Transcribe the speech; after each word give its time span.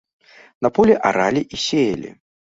На 0.65 0.71
полі 0.77 0.95
аралі 1.09 1.43
і 1.57 1.59
сеялі. 1.65 2.09